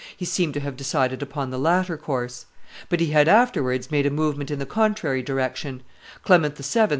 [0.17, 2.47] he seemed to have decided upon the latter course;
[2.89, 5.83] but he had afterwards made a movement in the contrary direction;
[6.23, 6.87] Clement VII.